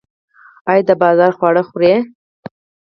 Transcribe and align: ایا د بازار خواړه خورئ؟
ایا 0.71 0.83
د 0.87 0.91
بازار 1.01 1.31
خواړه 1.37 1.61
خورئ؟ 1.69 1.93